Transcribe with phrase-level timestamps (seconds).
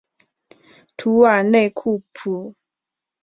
[0.97, 2.55] 图尔内库普。